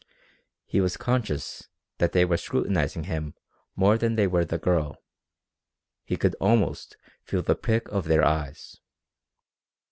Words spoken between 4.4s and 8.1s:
the girl. He could almost feel the prick of